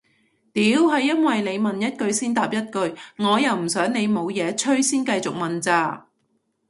[0.51, 6.07] 屌係因為你問一句先答一句我又唔想你冇嘢吹先繼續問咋